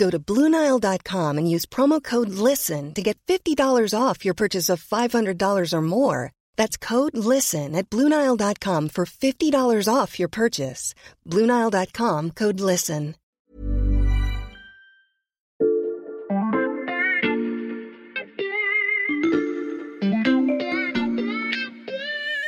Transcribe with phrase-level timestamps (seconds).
[0.00, 4.82] Go to Bluenile.com and use promo code LISTEN to get $50 off your purchase of
[4.82, 6.32] $500 or more.
[6.56, 10.94] That's code LISTEN at Bluenile.com for $50 off your purchase.
[11.28, 13.14] Bluenile.com code LISTEN.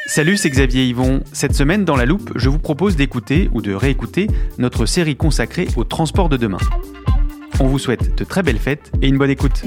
[0.07, 1.23] Salut, c'est Xavier Yvon.
[1.33, 4.27] Cette semaine, dans la loupe, je vous propose d'écouter ou de réécouter
[4.59, 6.59] notre série consacrée au transport de demain.
[7.63, 9.63] On vous souhaite de très belles fêtes et une bonne écoute.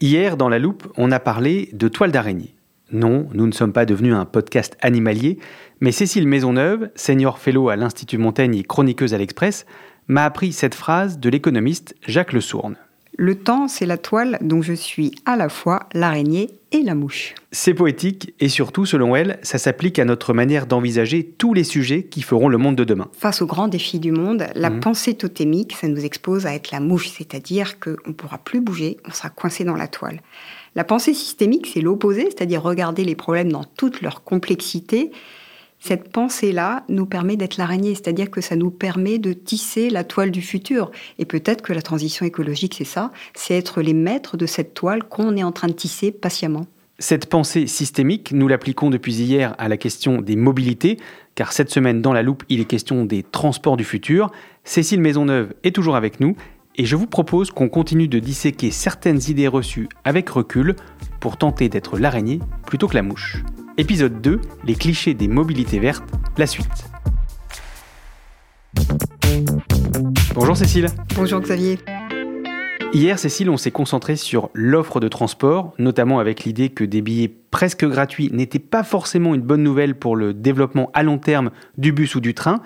[0.00, 2.54] Hier, dans la loupe, on a parlé de toile d'araignée.
[2.90, 5.38] Non, nous ne sommes pas devenus un podcast animalier,
[5.82, 9.66] mais Cécile Maisonneuve, senior fellow à l'Institut Montaigne et chroniqueuse à l'Express,
[10.06, 12.76] m'a appris cette phrase de l'économiste Jacques Le Sourne.
[13.18, 17.34] Le temps, c'est la toile dont je suis à la fois l'araignée et la mouche.
[17.50, 22.02] C'est poétique et surtout, selon elle, ça s'applique à notre manière d'envisager tous les sujets
[22.04, 23.08] qui feront le monde de demain.
[23.16, 24.80] Face aux grands défis du monde, la Mhm.
[24.80, 28.98] pensée totémique, ça nous expose à être la mouche, c'est-à-dire qu'on ne pourra plus bouger,
[29.06, 30.20] on sera coincé dans la toile.
[30.74, 35.10] La pensée systémique, c'est l'opposé, c'est-à-dire regarder les problèmes dans toute leur complexité.
[35.80, 40.30] Cette pensée-là nous permet d'être l'araignée, c'est-à-dire que ça nous permet de tisser la toile
[40.30, 40.90] du futur.
[41.18, 45.04] Et peut-être que la transition écologique, c'est ça, c'est être les maîtres de cette toile
[45.04, 46.66] qu'on est en train de tisser patiemment.
[46.98, 50.98] Cette pensée systémique, nous l'appliquons depuis hier à la question des mobilités,
[51.36, 54.32] car cette semaine dans la loupe, il est question des transports du futur.
[54.64, 56.34] Cécile Maisonneuve est toujours avec nous,
[56.74, 60.74] et je vous propose qu'on continue de disséquer certaines idées reçues avec recul
[61.20, 63.44] pour tenter d'être l'araignée plutôt que la mouche.
[63.80, 66.02] Épisode 2, les clichés des mobilités vertes,
[66.36, 66.66] la suite.
[70.34, 70.88] Bonjour Cécile.
[71.14, 71.78] Bonjour Xavier.
[72.92, 77.32] Hier, Cécile, on s'est concentré sur l'offre de transport, notamment avec l'idée que des billets
[77.52, 81.92] presque gratuits n'étaient pas forcément une bonne nouvelle pour le développement à long terme du
[81.92, 82.60] bus ou du train.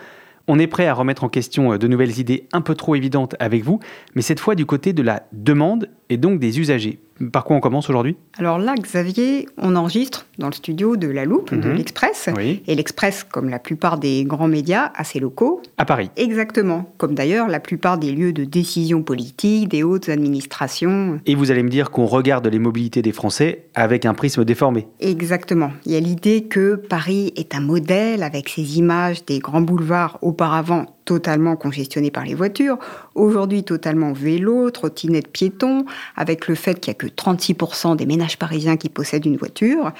[0.48, 3.62] On est prêt à remettre en question de nouvelles idées un peu trop évidentes avec
[3.64, 3.80] vous,
[4.14, 6.98] mais cette fois du côté de la demande et donc des usagers.
[7.32, 8.16] Par quoi on commence aujourd'hui?
[8.36, 11.76] Alors là, Xavier, on enregistre dans le studio de La Loupe, de Mhm.
[11.76, 12.28] l'Express.
[12.36, 12.62] Oui.
[12.66, 15.62] Et l'Express, comme la plupart des grands médias, a ses locaux.
[15.78, 16.10] À Paris.
[16.16, 16.92] Exactement.
[16.98, 21.20] Comme d'ailleurs la plupart des lieux de décision politique, des hautes administrations.
[21.26, 24.88] Et vous allez me dire qu'on regarde les mobilités des Français avec un prisme déformé.
[25.00, 25.70] Exactement.
[25.86, 30.18] Il y a l'idée que Paris est un modèle avec ces images des grands boulevards
[30.22, 32.78] auparavant totalement congestionnés par les voitures,
[33.14, 35.84] aujourd'hui totalement vélo, trottinette piéton,
[36.16, 39.92] avec le fait qu'il n'y a que 36% des ménages parisiens qui possèdent une voiture.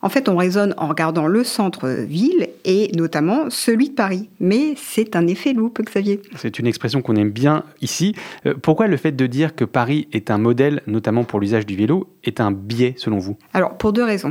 [0.00, 4.28] En fait, on raisonne en regardant le centre-ville et notamment celui de Paris.
[4.38, 6.22] Mais c'est un effet loupe, Xavier.
[6.36, 8.14] C'est une expression qu'on aime bien ici.
[8.46, 11.74] Euh, pourquoi le fait de dire que Paris est un modèle, notamment pour l'usage du
[11.74, 13.36] vélo, est un biais selon vous?
[13.52, 14.30] Alors, pour deux raisons.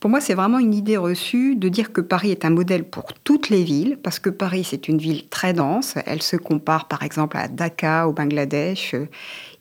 [0.00, 3.14] Pour moi, c'est vraiment une idée reçue de dire que Paris est un modèle pour
[3.24, 5.94] toutes les villes, parce que Paris, c'est une ville très dense.
[6.04, 8.92] Elle se compare, par exemple, à Dhaka, au Bangladesh.
[8.94, 9.06] euh,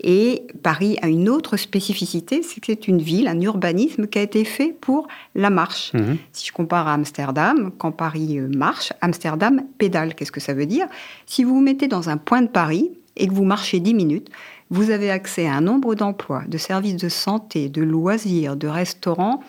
[0.01, 4.21] Et Paris a une autre spécificité, c'est que c'est une ville, un urbanisme qui a
[4.21, 5.93] été fait pour la marche.
[5.93, 6.17] Mhm.
[6.33, 10.13] Si je compare à Amsterdam, quand Paris euh, marche, Amsterdam pédale.
[10.13, 10.87] Qu'est-ce que ça veut dire?
[11.25, 14.29] Si vous vous mettez dans un point de Paris et que vous marchez 10 minutes,
[14.69, 19.41] vous avez accès à un nombre d'emplois, de services de santé, de loisirs, de restaurants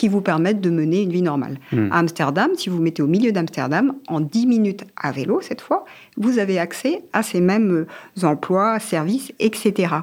[0.00, 1.58] qui vous permettent de mener une vie normale.
[1.72, 1.92] Hmm.
[1.92, 5.60] À Amsterdam, si vous vous mettez au milieu d'Amsterdam, en 10 minutes à vélo cette
[5.60, 5.84] fois,
[6.16, 7.86] vous avez accès à ces mêmes
[8.16, 9.96] euh, emplois, services, etc.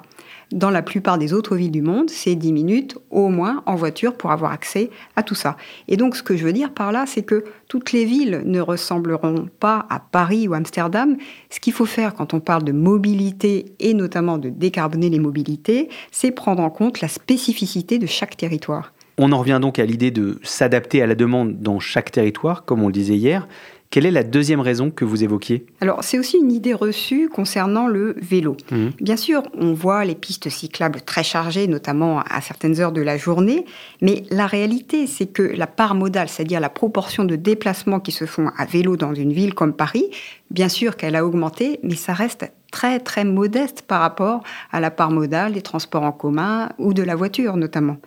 [0.51, 4.13] Dans la plupart des autres villes du monde, c'est 10 minutes au moins en voiture
[4.13, 5.57] pour avoir accès à tout ça.
[5.87, 8.61] Et donc ce que je veux dire par là, c'est que toutes les villes ne
[8.61, 11.17] ressembleront pas à Paris ou Amsterdam.
[11.49, 15.89] Ce qu'il faut faire quand on parle de mobilité et notamment de décarboner les mobilités,
[16.11, 18.93] c'est prendre en compte la spécificité de chaque territoire.
[19.17, 22.83] On en revient donc à l'idée de s'adapter à la demande dans chaque territoire, comme
[22.83, 23.47] on le disait hier.
[23.89, 25.65] Quelle est la deuxième raison que vous évoquiez?
[25.79, 28.57] Alors, c'est aussi une idée reçue concernant le vélo.
[28.69, 28.91] Mhm.
[28.99, 33.17] Bien sûr, on voit les pistes cyclables très chargées, notamment à certaines heures de la
[33.17, 33.65] journée,
[34.01, 38.25] mais la réalité, c'est que la part modale, c'est-à-dire la proportion de déplacements qui se
[38.25, 40.05] font à vélo dans une ville comme Paris,
[40.51, 44.91] bien sûr qu'elle a augmenté, mais ça reste très très modeste par rapport à la
[44.91, 47.97] part modale des transports en commun ou de la voiture notamment.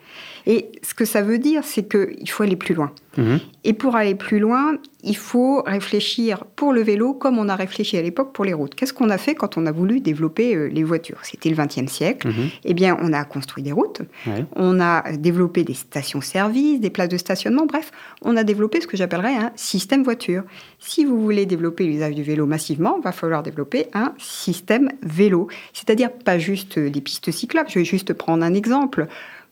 [0.46, 2.92] Et ce que ça veut dire, c'est qu'il faut aller plus loin.
[3.16, 3.40] Mhm.
[3.62, 7.96] Et pour aller plus loin, il faut réfléchir pour le vélo comme on a réfléchi
[7.98, 8.74] à l'époque pour les routes.
[8.74, 11.18] Qu'est-ce qu'on a fait quand on a voulu développer euh, les voitures?
[11.22, 12.28] C'était le XXe siècle.
[12.28, 12.48] Mhm.
[12.64, 14.44] Eh bien, on a construit des routes, Ouais.
[14.56, 17.90] on a développé des stations-service, des places de stationnement, bref,
[18.22, 20.42] on a développé ce que j'appellerais un système voiture.
[20.78, 25.48] Si vous voulez développer l'usage du vélo massivement, il va falloir développer un système vélo,
[25.74, 27.68] c'est-à-dire pas juste des pistes cyclables.
[27.68, 29.06] Je vais juste prendre un exemple.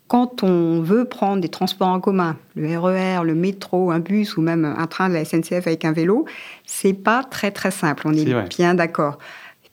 [0.08, 4.40] Quand on veut prendre des transports en commun, le RER, le métro, un bus ou
[4.40, 6.24] même un train de la SNCF avec un vélo,
[6.64, 8.04] c'est pas très très simple.
[8.06, 9.18] On est, bien d'accord.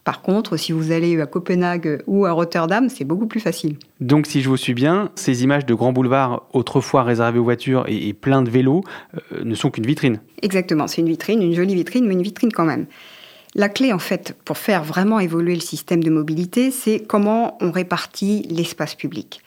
[0.04, 3.78] Par contre, si vous allez à Copenhague ou à Rotterdam, c'est beaucoup plus facile.
[4.02, 7.86] Donc, si je vous suis bien, ces images de grands boulevards autrefois réservés aux voitures
[7.88, 8.84] et, et pleins de vélos
[9.16, 10.20] euh, ne sont qu'une vitrine.
[10.42, 12.88] Exactement, c'est une vitrine, une jolie vitrine, mais une vitrine quand même.
[13.56, 17.72] La clé, en fait, pour faire vraiment évoluer le système de mobilité, c'est comment on
[17.72, 19.40] répartit l'espace public.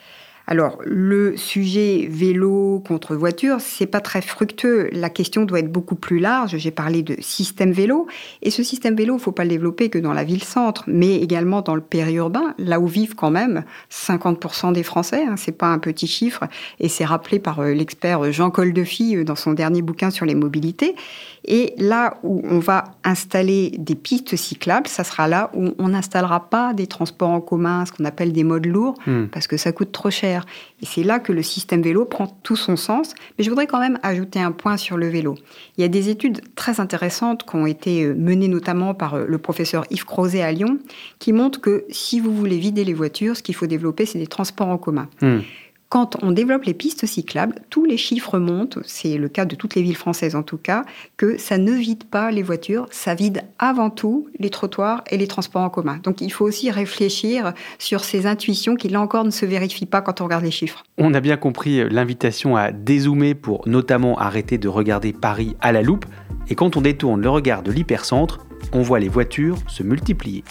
[0.51, 4.89] Alors, le sujet vélo contre voiture, c'est pas très fructueux.
[4.93, 6.57] La question doit être beaucoup plus large.
[6.57, 8.07] J'ai parlé de système vélo.
[8.41, 11.61] Et ce système vélo, il faut pas le développer que dans la ville-centre, mais également
[11.61, 13.63] dans le périurbain, là où vivent quand même
[13.93, 15.23] 50% des Français.
[15.29, 16.45] Hein, c'est pas un petit chiffre.
[16.81, 20.35] Et c'est rappelé par euh, l'expert Jean Coldefy euh, dans son dernier bouquin sur les
[20.35, 20.97] mobilités.
[21.45, 26.49] Et là où on va installer des pistes cyclables, ça sera là où on n'installera
[26.49, 29.27] pas des transports en commun, ce qu'on appelle des modes lourds, Hmm.
[29.27, 30.38] parce que ça coûte trop cher.
[30.83, 33.15] Et c'est là que le système vélo prend tout son sens.
[33.37, 35.37] Mais je voudrais quand même ajouter un point sur le vélo.
[35.77, 39.25] Il y a des études très intéressantes qui ont été euh, menées notamment par euh,
[39.27, 40.79] le professeur Yves Crozet à Lyon,
[41.19, 44.27] qui montrent que si vous voulez vider les voitures, ce qu'il faut développer, c'est des
[44.27, 45.09] transports en commun.
[45.21, 45.41] Hmm.
[45.89, 49.75] Quand on développe les pistes cyclables, tous les chiffres montent, c'est le cas de toutes
[49.75, 50.85] les villes françaises en tout cas,
[51.17, 55.27] que ça ne vide pas les voitures, ça vide avant tout les trottoirs et les
[55.27, 55.99] transports en commun.
[56.03, 60.03] Donc il faut aussi réfléchir sur ces intuitions qui là encore ne se vérifient pas
[60.03, 60.85] quand on regarde les chiffres.
[60.99, 65.73] On a bien compris euh, l'invitation à dézoomer pour notamment arrêter de regarder Paris à
[65.73, 66.05] la loupe.
[66.49, 68.41] Et quand on détourne le regard de l'hypercentre,
[68.75, 70.45] on voit les voitures se multiplier.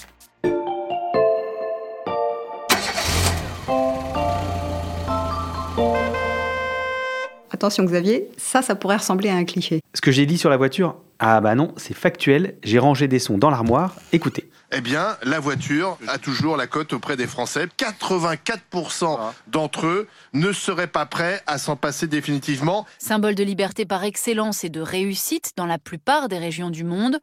[7.58, 9.82] Attention Xavier, ça, ça pourrait ressembler à un cliché.
[9.96, 12.56] Ce que j'ai dit sur la voiture, ah bah non, c'est factuel.
[12.62, 13.96] J'ai rangé des sons dans l'armoire.
[14.12, 14.52] Écoutez.
[14.72, 17.66] Eh bien, la voiture a toujours la cote auprès des Français.
[17.80, 19.18] 84%
[19.48, 22.86] d'entre eux ne seraient pas prêts à s'en passer définitivement.
[23.00, 27.18] Symbole de liberté par excellence et de réussite dans la plupart des régions du monde,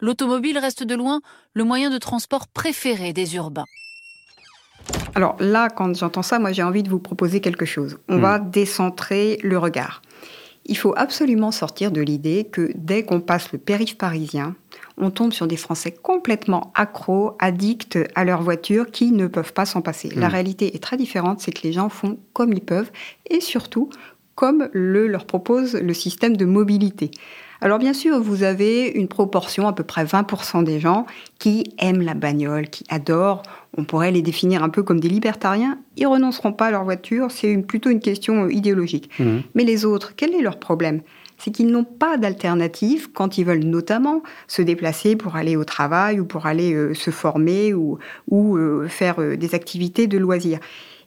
[0.00, 1.22] l'automobile reste de loin
[1.54, 3.64] le moyen de transport préféré des urbains.
[5.14, 7.98] Alors là, quand j'entends ça, moi j'ai envie de vous proposer quelque chose.
[8.08, 8.22] On Hmm.
[8.22, 10.02] va décentrer le regard.
[10.66, 14.54] Il faut absolument sortir de l'idée que dès qu'on passe le périph' parisien,
[14.98, 19.64] on tombe sur des Français complètement accros, addicts à leur voiture, qui ne peuvent pas
[19.64, 20.10] s'en passer.
[20.14, 20.32] La Hmm.
[20.32, 22.90] réalité est très différente, c'est que les gens font comme ils peuvent,
[23.30, 23.88] et surtout
[24.34, 27.10] comme le leur propose le système de mobilité.
[27.60, 31.06] Alors bien sûr, vous avez une proportion, à peu près 20% des gens,
[31.40, 33.42] qui aiment la bagnole, qui adorent.
[33.76, 35.78] On pourrait les définir un peu comme des libertariens.
[35.96, 39.10] Ils renonceront pas à leur voiture, c'est plutôt une question euh, idéologique.
[39.18, 39.42] Mhm.
[39.54, 41.02] Mais les autres, quel est leur problème?
[41.38, 46.18] C'est qu'ils n'ont pas d'alternative quand ils veulent notamment se déplacer pour aller au travail
[46.18, 50.58] ou pour aller euh, se former ou, ou euh, faire euh, des activités de loisirs.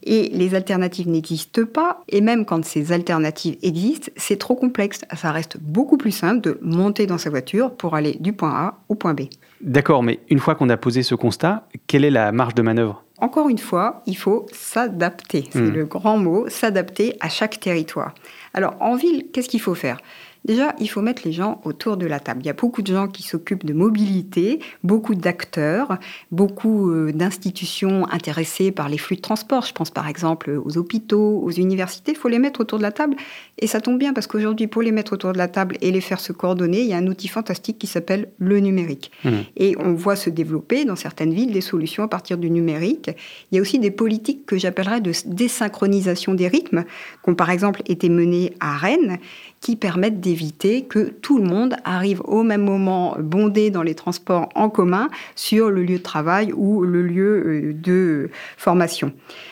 [0.03, 5.01] Et les alternatives n'existent pas, et même quand ces alternatives existent, c'est trop complexe.
[5.15, 8.79] Ça reste beaucoup plus simple de monter dans sa voiture pour aller du point A
[8.89, 9.21] au point B.
[9.63, 13.03] D'accord, mais une fois qu'on a posé ce constat, quelle est la marge de manœuvre?
[13.19, 15.45] Encore une fois, il faut s'adapter.
[15.51, 15.73] C'est Hmm.
[15.73, 18.15] le grand mot, s'adapter à chaque territoire.
[18.55, 19.97] Alors, en ville, qu'est-ce qu'il faut faire?
[20.43, 22.41] Déjà, il faut mettre les gens autour de la table.
[22.43, 25.99] Il y a beaucoup de gens qui s'occupent de mobilité, beaucoup d'acteurs,
[26.31, 29.65] beaucoup euh, d'institutions intéressées par les flux de transport.
[29.65, 32.13] Je pense par exemple aux hôpitaux, aux universités.
[32.13, 33.15] Il faut les mettre autour de la table.
[33.59, 36.01] Et ça tombe bien parce qu'aujourd'hui, pour les mettre autour de la table et les
[36.01, 39.11] faire se coordonner, il y a un outil fantastique qui s'appelle le numérique.
[39.23, 39.43] Mhm.
[39.57, 43.11] Et on voit se développer dans certaines villes des solutions à partir du numérique.
[43.51, 46.83] Il y a aussi des politiques que j'appellerais de désynchronisation des rythmes,
[47.23, 49.19] qui ont par exemple été menées à Rennes,
[49.59, 54.47] qui permettent d'éviter que tout le monde arrive au même moment bondé dans les transports
[54.55, 59.11] en commun sur le lieu de travail ou le lieu euh, de formation.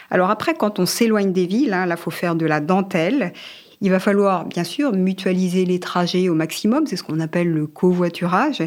[0.09, 3.33] Alors après, quand on s'éloigne des villes, hein, là, faut faire de la dentelle.
[3.81, 7.67] Il va falloir, bien sûr, mutualiser les trajets au maximum, c'est ce qu'on appelle le
[7.67, 8.63] covoiturage.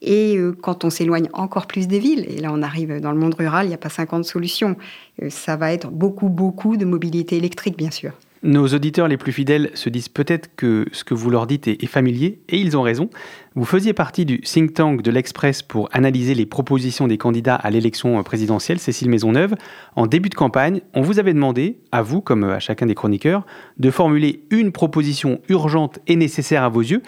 [0.00, 3.18] Et euh, quand on s'éloigne encore plus des villes, et là on arrive dans le
[3.18, 4.76] monde rural, il n'y a pas 50 solutions,
[5.22, 8.12] euh, ça va être beaucoup, beaucoup de mobilité électrique, bien sûr.
[8.44, 11.86] Nos auditeurs les plus fidèles se disent peut-être que ce que vous leur dites est,
[11.86, 13.08] familier, et ils ont raison.
[13.54, 17.70] Vous faisiez partie du think tank de l'Express pour analyser les propositions des candidats à
[17.70, 19.54] l'élection présidentielle, Cécile Maisonneuve.
[19.94, 23.46] En début de campagne, on vous avait demandé, à vous comme à chacun des chroniqueurs,
[23.78, 27.02] de formuler une proposition urgente et nécessaire à vos yeux,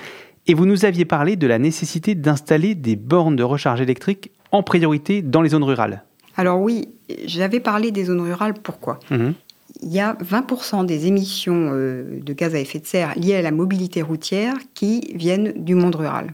[0.47, 4.63] et vous nous aviez parlé de la nécessité d'installer des bornes de recharge électrique en
[4.63, 6.05] priorité dans les zones rurales.
[6.37, 6.89] Alors oui,
[7.27, 9.01] j'avais parlé des zones rurales, pourquoi?
[9.11, 9.35] Mhm
[9.83, 13.43] il y a 20% des émissions euh, de gaz à effet de serre liées à
[13.43, 16.33] la mobilité routière qui viennent du monde rural.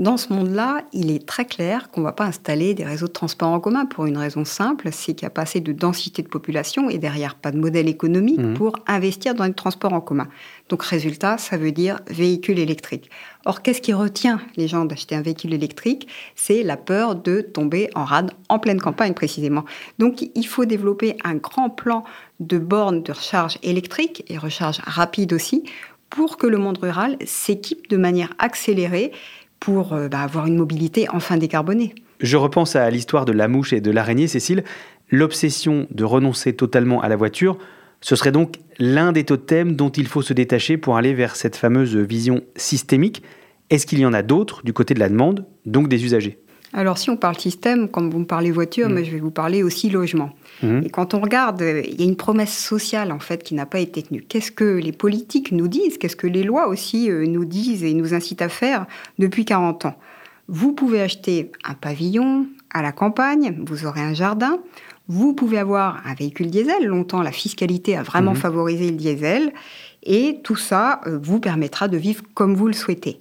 [0.00, 3.12] Dans ce monde-là, il est très clair qu'on ne va pas installer des réseaux de
[3.12, 6.22] transport en commun pour une raison simple, c'est qu'il n'y a pas assez de densité
[6.22, 8.54] de population et derrière pas de modèle économique mmh.
[8.54, 10.28] pour investir dans les transports en commun.
[10.70, 13.10] Donc résultat, ça veut dire véhicule électrique.
[13.44, 16.08] Or, qu'est-ce qui retient les gens d'acheter un véhicule électrique?
[16.34, 19.66] C'est la peur de tomber en rade en pleine campagne précisément.
[19.98, 22.04] Donc il faut développer un grand plan
[22.40, 25.64] de bornes de recharge électrique et recharge rapide aussi
[26.08, 29.12] pour que le monde rural s'équipe de manière accélérée
[29.60, 31.94] pour euh, bah, avoir une mobilité enfin décarbonée.
[32.20, 34.64] Je repense à l'histoire de la mouche et de l'araignée, Cécile.
[35.10, 37.58] L'obsession de renoncer totalement à la voiture,
[38.00, 41.56] ce serait donc l'un des totems dont il faut se détacher pour aller vers cette
[41.56, 43.22] fameuse vision systémique.
[43.68, 46.38] Est-ce qu'il y en a d'autres du côté de la demande, donc des usagers?
[46.72, 48.92] Alors, si on parle système, comme vous me parlez voiture, mm.
[48.92, 50.30] mais je vais vous parler aussi logement.
[50.62, 50.82] Mm.
[50.84, 53.80] Et quand on regarde, il y a une promesse sociale, en fait, qui n'a pas
[53.80, 54.22] été tenue.
[54.22, 55.98] Qu'est-ce que les politiques nous disent?
[55.98, 58.86] Qu'est-ce que les lois aussi euh, nous disent et nous incitent à faire
[59.18, 59.96] depuis 40 ans?
[60.46, 64.58] Vous pouvez acheter un pavillon à la campagne, vous aurez un jardin,
[65.08, 66.86] vous pouvez avoir un véhicule diesel.
[66.86, 68.36] Longtemps, la fiscalité a vraiment mm-hmm.
[68.36, 69.52] favorisé le diesel.
[70.04, 73.20] Et tout ça euh, vous permettra de vivre comme vous le souhaitez.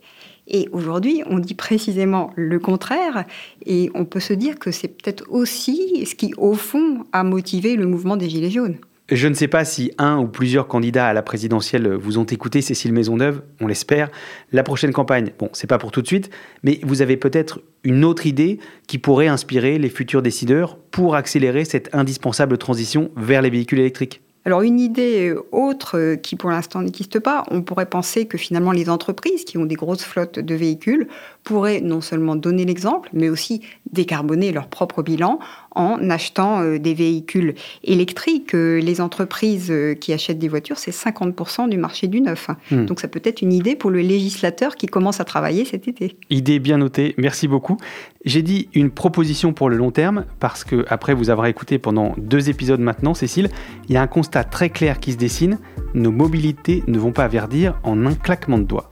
[0.49, 3.25] Et aujourd'hui, on dit précisément le contraire,
[3.65, 7.75] et on peut se dire que c'est peut-être aussi ce qui, au fond, a motivé
[7.75, 8.77] le mouvement des Gilets jaunes.
[9.11, 12.61] Je ne sais pas si un ou plusieurs candidats à la présidentielle vous ont écouté,
[12.61, 14.11] Cécile Maisonneuve, on l'espère.
[14.51, 16.29] La prochaine campagne, bon, c'est pas pour tout de suite,
[16.61, 21.65] mais vous avez peut-être une autre idée qui pourrait inspirer les futurs décideurs pour accélérer
[21.65, 24.21] cette indispensable transition vers les véhicules électriques.
[24.45, 28.37] Alors une idée euh, autre euh, qui pour l'instant n'existe pas, on pourrait penser que
[28.37, 31.07] finalement les entreprises qui ont des grosses flottes de véhicules
[31.49, 35.39] pourraient non seulement donner l'exemple, mais aussi décarboner leur propre bilan
[35.71, 38.53] en achetant euh, des véhicules électriques.
[38.53, 42.49] Les entreprises qui achètent des voitures, c'est 50% du marché du neuf.
[42.69, 42.85] Hmm.
[42.85, 46.17] Donc ça peut être une idée pour le législateur qui commence à travailler cet été.
[46.29, 47.77] Idée bien notée, merci beaucoup.
[48.25, 52.13] J'ai dit une proposition pour le long terme parce que après vous avoir écouté pendant
[52.17, 53.49] deux épisodes maintenant, Cécile,
[53.87, 55.57] il y a un constat très clair qui se dessine.
[55.95, 58.91] Nos mobilités ne vont pas verdir en un claquement de doigts.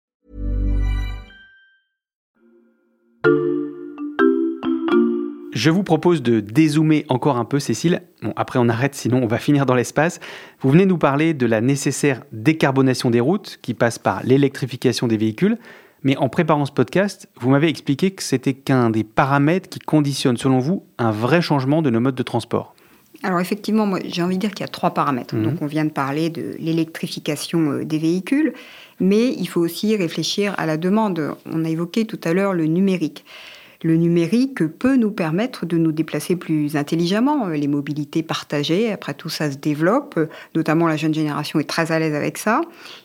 [5.61, 8.01] Je vous propose de dézoomer encore un peu, Cécile.
[8.23, 10.19] Bon, après on arrête, sinon on va finir dans l'espace.
[10.59, 15.17] Vous venez nous parler de la nécessaire décarbonation des routes, qui passe par l'électrification des
[15.17, 15.59] véhicules.
[16.01, 20.35] Mais en préparant ce podcast, vous m'avez expliqué que c'était qu'un des paramètres qui conditionne,
[20.35, 22.73] selon vous, un vrai changement de nos modes de transport.
[23.21, 25.35] Alors effectivement, moi j'ai envie de dire qu'il y a trois paramètres.
[25.35, 25.43] Mhm.
[25.43, 28.53] Donc on vient de parler de l'électrification euh, des véhicules,
[28.99, 31.35] mais il faut aussi réfléchir à la demande.
[31.45, 33.25] On a évoqué tout à l'heure le numérique.
[33.83, 37.47] Le numérique peut nous permettre de nous déplacer plus intelligemment.
[37.47, 40.19] Les mobilités partagées, après tout ça se développe,
[40.55, 42.61] notamment la jeune génération est très à l'aise avec ça.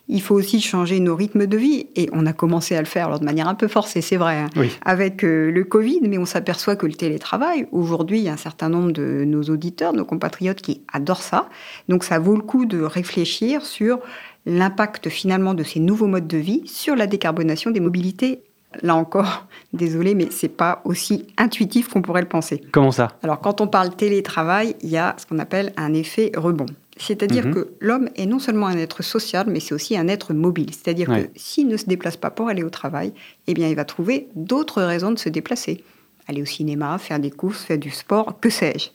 [0.08, 3.06] Il faut aussi changer nos rythmes de vie et on a commencé à le faire
[3.06, 4.50] alors de manière un peu forcée, c'est vrai, hein,
[4.84, 8.38] avec euh, le Covid, mais on s'aperçoit que le télétravail, aujourd'hui, il y a un
[8.38, 11.48] certain nombre de nos auditeurs, nos compatriotes qui adorent ça.
[11.88, 13.98] Donc ça vaut le coup de réfléchir sur
[14.44, 18.42] l'impact finalement de ces nouveaux modes de vie sur la décarbonation des mobilités
[18.82, 22.62] Là encore, désolé, mais c'est pas aussi intuitif qu'on pourrait le penser.
[22.72, 23.08] Comment ça?
[23.22, 26.66] Alors, quand on parle télétravail, il y a ce qu'on appelle un effet rebond.
[26.98, 27.54] C'est-à-dire mhm.
[27.54, 30.70] que l'homme est non seulement un être social, mais c'est aussi un être mobile.
[30.72, 33.12] C'est-à-dire que s'il ne se déplace pas pour aller au travail,
[33.46, 35.84] eh bien, il va trouver d'autres raisons de se déplacer.
[36.26, 38.88] Aller au cinéma, faire des courses, faire du sport, que sais-je.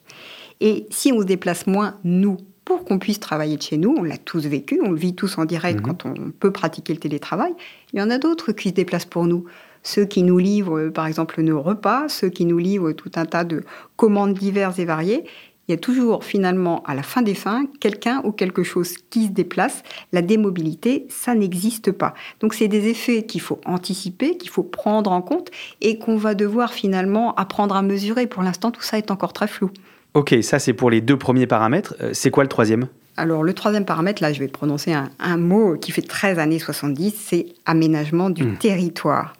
[0.61, 2.37] Et si on se déplace moins, nous,
[2.77, 5.37] pour qu'on puisse travailler de chez nous, on l'a tous vécu, on le vit tous
[5.37, 5.85] en direct mhm.
[5.85, 7.53] quand on peut pratiquer le télétravail,
[7.93, 9.45] il y en a d'autres qui se déplacent pour nous.
[9.83, 13.43] Ceux qui nous livrent, par exemple, nos repas, ceux qui nous livrent tout un tas
[13.43, 13.63] de
[13.95, 15.23] commandes diverses et variées
[15.67, 19.27] il y a toujours finalement, à la fin des fins, quelqu'un ou quelque chose qui
[19.27, 19.83] se déplace.
[20.11, 22.13] La démobilité, ça n'existe pas.
[22.41, 25.49] Donc c'est des effets qu'il faut anticiper, qu'il faut prendre en compte
[25.79, 28.27] et qu'on va devoir finalement apprendre à mesurer.
[28.27, 29.71] Pour l'instant, tout ça est encore très flou.
[30.13, 31.95] Ok, ça c'est pour les deux premiers paramètres.
[32.01, 32.87] Euh, c'est quoi le troisième?
[33.17, 37.13] Alors, le troisième paramètre, là, je vais prononcer un, mot qui fait 13 années 70,
[37.15, 38.57] c'est aménagement du hmm.
[38.57, 39.33] territoire.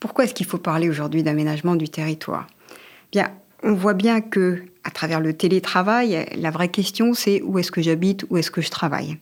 [0.00, 2.46] Pourquoi est-ce qu'il faut parler aujourd'hui d'aménagement du territoire?
[3.12, 3.30] Bien,
[3.62, 7.82] on voit bien que à travers le télétravail, la vraie question c'est où est-ce que
[7.82, 9.18] j'habite, où est-ce que je travaille?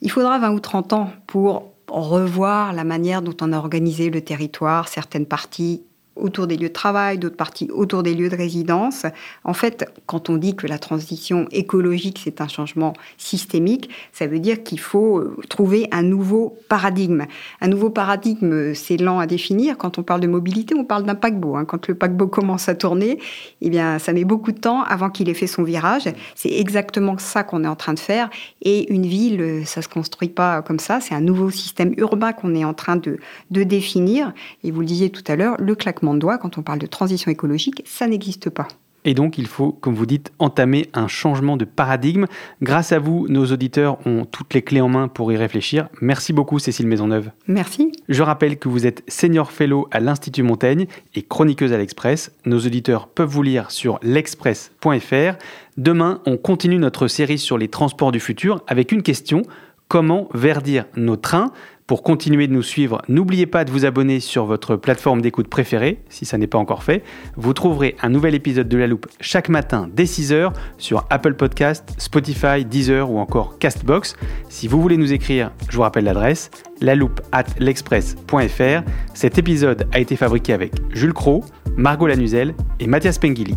[0.00, 4.20] Il faudra 20 ou 30 ans pour revoir la manière dont on a organisé le
[4.20, 5.82] territoire, certaines parties
[6.20, 9.06] autour des lieux de travail, d'autres parties autour des lieux de résidence.
[9.44, 14.38] En fait, quand on dit que la transition écologique, c'est un changement systémique, ça veut
[14.38, 17.26] dire qu'il faut euh, trouver un nouveau paradigme.
[17.60, 19.76] Un nouveau paradigme, c'est lent à définir.
[19.78, 21.56] Quand on parle de mobilité, on parle d'un paquebot.
[21.56, 21.64] Hein.
[21.64, 23.18] Quand le paquebot commence à tourner,
[23.60, 26.08] eh bien, ça met beaucoup de temps avant qu'il ait fait son virage.
[26.34, 28.30] C'est exactement ça qu'on est en train de faire.
[28.62, 31.00] Et une ville, ça se construit pas comme ça.
[31.00, 33.18] C'est un nouveau système urbain qu'on est en train de,
[33.50, 34.32] de définir.
[34.64, 36.86] Et vous le disiez tout à l'heure, le claquement de doigts, quand on parle de
[36.86, 38.68] transition écologique, ça n'existe pas.
[39.04, 42.26] Et donc, il faut, comme vous dites, entamer un changement de paradigme.
[42.60, 45.88] Grâce à vous, nos auditeurs ont toutes les clés en main pour y réfléchir.
[46.02, 47.30] Merci beaucoup, Cécile Maisonneuve.
[47.46, 47.92] Merci.
[48.08, 52.32] Je rappelle que vous êtes senior fellow à l'Institut Montaigne et chroniqueuse à l'Express.
[52.44, 55.38] Nos auditeurs peuvent vous lire sur l'express.fr.
[55.78, 59.42] Demain, on continue notre série sur les transports du futur avec une question
[59.90, 61.52] comment verdir nos trains?
[61.90, 65.98] Pour continuer de nous suivre, n'oubliez pas de vous abonner sur votre plateforme d'écoute préférée,
[66.08, 67.02] si ça n'est pas encore fait.
[67.36, 71.92] Vous trouverez un nouvel épisode de La Loupe chaque matin dès 6h sur Apple Podcast,
[71.98, 74.14] Spotify, Deezer ou encore Castbox.
[74.48, 78.82] Si vous voulez nous écrire, je vous rappelle l'adresse, loupe at l'express.fr.
[79.12, 81.44] Cet épisode a été fabriqué avec Jules Cro,
[81.76, 83.56] Margot Lanuzel et Mathias Pengili.